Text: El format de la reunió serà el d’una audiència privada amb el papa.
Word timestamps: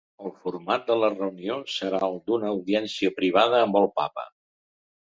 El 0.27 0.31
format 0.45 0.87
de 0.87 0.95
la 1.01 1.11
reunió 1.17 1.59
serà 1.75 2.01
el 2.09 2.19
d’una 2.31 2.51
audiència 2.55 3.17
privada 3.21 3.65
amb 3.69 3.83
el 3.85 3.91
papa. 4.03 4.27